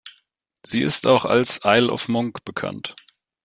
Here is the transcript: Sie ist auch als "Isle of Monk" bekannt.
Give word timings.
Sie 0.63 0.81
ist 0.81 1.05
auch 1.05 1.25
als 1.25 1.59
"Isle 1.63 1.91
of 1.91 2.07
Monk" 2.07 2.43
bekannt. 2.43 2.95